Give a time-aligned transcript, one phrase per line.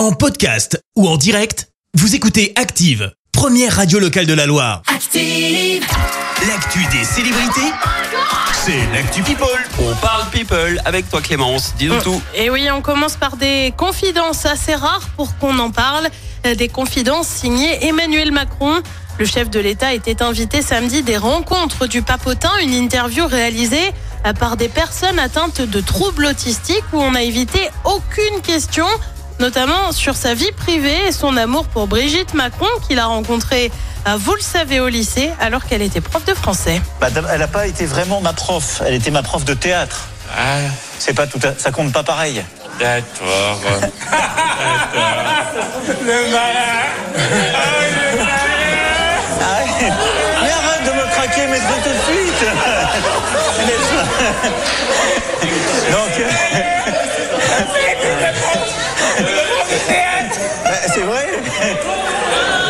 [0.00, 4.80] En podcast ou en direct, vous écoutez Active, première radio locale de la Loire.
[4.86, 5.84] Active.
[6.48, 7.70] L'actu des célébrités,
[8.64, 9.46] c'est l'actu People.
[9.78, 12.22] On parle people avec toi Clémence, dis-nous tout.
[12.34, 16.08] Et oui, on commence par des confidences assez rares pour qu'on en parle.
[16.46, 18.80] Euh, Des confidences signées Emmanuel Macron.
[19.18, 23.92] Le chef de l'État était invité samedi des rencontres du papotin, une interview réalisée
[24.24, 28.86] euh, par des personnes atteintes de troubles autistiques où on a évité aucune question,
[29.40, 33.72] notamment sur sa vie privée et son amour pour Brigitte Macron qu'il a rencontrée,
[34.18, 36.80] vous le savez, au lycée alors qu'elle était prof de français.
[37.00, 38.82] Madame, elle n'a pas été vraiment ma prof.
[38.86, 40.06] Elle était ma prof de théâtre.
[40.36, 40.58] Ah,
[40.98, 42.44] C'est pas tout, à- ça compte pas pareil.
[42.78, 43.58] d'accord.
[49.40, 49.92] Arrête.
[50.42, 52.44] Mais arrête de me craquer, mais tout de suite.
[55.90, 56.79] Donc.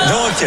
[0.09, 0.46] Donc.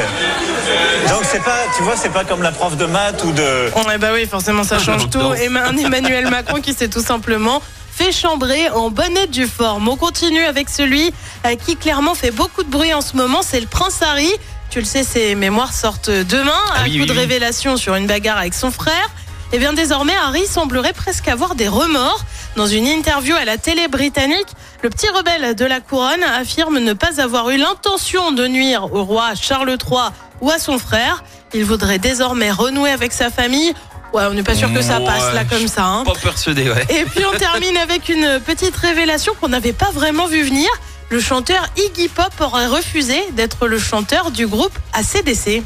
[1.10, 3.70] Donc c'est pas, tu vois, c'est pas comme la prof de maths ou de.
[3.88, 5.34] Ouais, bah oui, forcément, ça change tout.
[5.36, 9.88] Et un Emmanuel Macron qui s'est tout simplement fait chambrer en bonne et due forme.
[9.88, 11.14] On continue avec celui
[11.46, 14.32] euh, qui clairement fait beaucoup de bruit en ce moment, c'est le prince Harry.
[14.72, 17.20] Tu le sais, ses mémoires sortent demain, Ah un oui, coup oui, de oui.
[17.20, 19.10] révélation sur une bagarre avec son frère.
[19.54, 22.26] Et bien désormais, Harry semblerait presque avoir des remords.
[22.56, 24.48] Dans une interview à la télé britannique,
[24.82, 29.04] le petit rebelle de la couronne affirme ne pas avoir eu l'intention de nuire au
[29.04, 30.10] roi Charles III
[30.42, 31.24] ou à son frère.
[31.54, 33.74] Il voudrait désormais renouer avec sa famille.
[34.12, 35.86] Ouais, on n'est pas sûr que ça passe là comme ça.
[35.86, 36.04] hein.
[36.04, 36.86] Pas persuadé, ouais.
[36.90, 40.68] Et puis on termine avec une petite révélation qu'on n'avait pas vraiment vu venir.
[41.10, 45.62] Le chanteur Iggy Pop aurait refusé d'être le chanteur du groupe ACDC.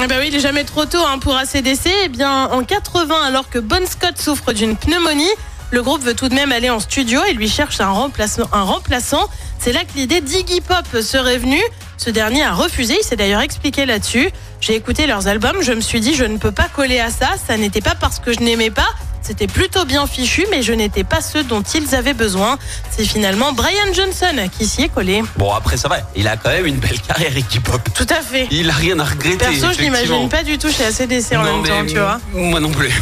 [0.00, 1.90] Eh ben oui, il est jamais trop tôt hein, pour ACDC.
[2.04, 5.30] Eh bien, en 80, alors que Bon Scott souffre d'une pneumonie,
[5.72, 8.48] le groupe veut tout de même aller en studio et lui cherche un remplaçant.
[8.52, 9.28] Un remplaçant.
[9.58, 11.62] C'est là que l'idée d'Iggy Pop serait venue.
[11.96, 12.96] Ce dernier a refusé.
[13.00, 14.30] Il s'est d'ailleurs expliqué là-dessus.
[14.60, 15.62] J'ai écouté leurs albums.
[15.62, 17.30] Je me suis dit, je ne peux pas coller à ça.
[17.48, 18.88] Ça n'était pas parce que je n'aimais pas.
[19.22, 22.58] C'était plutôt bien fichu, mais je n'étais pas ceux dont ils avaient besoin.
[22.90, 25.22] C'est finalement Brian Johnson qui s'y est collé.
[25.36, 25.98] Bon, après, ça va.
[26.16, 27.80] Il a quand même une belle carrière, Ricky Pop.
[27.94, 28.46] Tout à fait.
[28.50, 29.36] Il a rien à regretter.
[29.36, 32.20] Perso, je l'imagine pas du tout chez ACDC en Non, même temps, tu vois.
[32.32, 32.92] Moi non plus.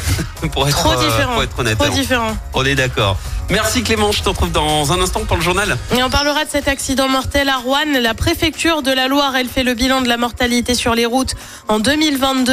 [0.53, 1.35] pour être, Trop euh, différent.
[1.35, 1.79] pour être honnête.
[1.79, 1.95] Trop hein.
[1.95, 2.37] différent.
[2.55, 3.17] On est d'accord.
[3.49, 5.79] Merci Clément, je te retrouve dans un instant pour le journal.
[5.97, 8.01] Et on parlera de cet accident mortel à Rouen.
[8.01, 11.35] La préfecture de la Loire, elle fait le bilan de la mortalité sur les routes
[11.69, 12.53] en 2022.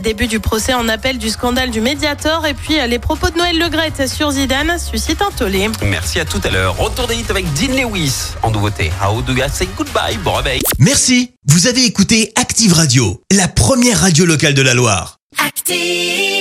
[0.00, 2.46] Début du procès en appel du scandale du Mediator.
[2.46, 5.68] Et puis les propos de Noël Legrette sur Zidane suscitent un tollé.
[5.82, 6.76] Merci à tout à l'heure.
[6.78, 8.90] Retour des hits avec Dean Lewis en nouveauté.
[9.04, 10.16] How do you say goodbye?
[10.24, 10.62] Bon réveil.
[10.78, 15.18] Merci, vous avez écouté Active Radio, la première radio locale de la Loire.
[15.46, 16.39] Active.